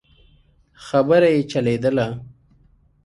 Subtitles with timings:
[0.85, 2.07] خبره يې چلېدله.